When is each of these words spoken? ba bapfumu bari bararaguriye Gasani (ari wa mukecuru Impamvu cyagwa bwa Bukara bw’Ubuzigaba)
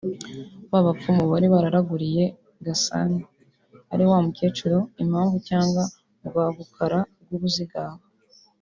ba 0.69 0.79
bapfumu 0.85 1.23
bari 1.31 1.47
bararaguriye 1.53 2.23
Gasani 2.65 3.19
(ari 3.93 4.03
wa 4.09 4.17
mukecuru 4.25 4.77
Impamvu 5.03 5.35
cyagwa 5.47 5.83
bwa 6.27 6.45
Bukara 6.55 6.99
bw’Ubuzigaba) 7.23 7.95